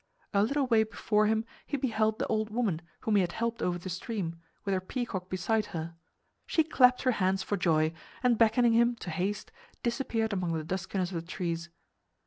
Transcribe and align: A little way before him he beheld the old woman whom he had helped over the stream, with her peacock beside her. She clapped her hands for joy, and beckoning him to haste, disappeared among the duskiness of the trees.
A 0.33 0.41
little 0.41 0.65
way 0.65 0.81
before 0.83 1.27
him 1.27 1.45
he 1.67 1.77
beheld 1.77 2.17
the 2.17 2.25
old 2.25 2.49
woman 2.49 2.81
whom 3.01 3.17
he 3.17 3.21
had 3.21 3.33
helped 3.33 3.61
over 3.61 3.77
the 3.77 3.87
stream, 3.87 4.41
with 4.65 4.73
her 4.73 4.81
peacock 4.81 5.29
beside 5.29 5.67
her. 5.77 5.93
She 6.47 6.63
clapped 6.63 7.03
her 7.03 7.11
hands 7.11 7.43
for 7.43 7.55
joy, 7.55 7.93
and 8.23 8.35
beckoning 8.35 8.73
him 8.73 8.95
to 8.95 9.11
haste, 9.11 9.51
disappeared 9.83 10.33
among 10.33 10.53
the 10.53 10.63
duskiness 10.63 11.11
of 11.11 11.21
the 11.23 11.31
trees. 11.31 11.69